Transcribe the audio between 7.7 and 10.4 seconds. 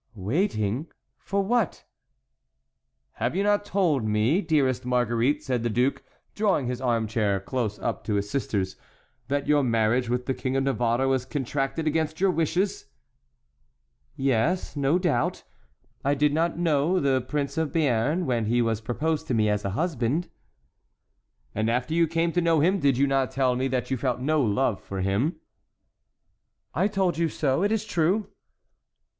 up to his sister's, "that your marriage with the